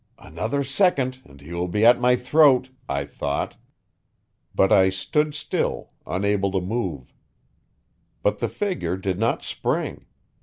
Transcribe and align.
"Another 0.17 0.63
second 0.63 1.19
and 1.25 1.39
he 1.41 1.53
will 1.53 1.67
be 1.67 1.85
at 1.85 2.01
my 2.01 2.15
throat," 2.15 2.71
I 2.89 3.05
thought 3.05 3.53
but 4.55 4.73
I 4.73 4.89
stood 4.89 5.35
still, 5.35 5.91
unable 6.07 6.49
to 6.53 6.59
move. 6.59 7.13
But 8.23 8.39
the 8.39 8.49
figure 8.49 8.97
did 8.97 9.19
not 9.19 9.43
spring. 9.43 10.07